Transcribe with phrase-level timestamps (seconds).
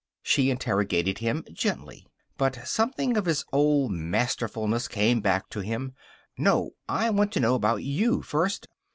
[0.23, 2.07] She interrogated him gently.
[2.35, 5.93] But something of his old masterfulness came back to him.
[6.39, 8.67] "No, I want to know about you first.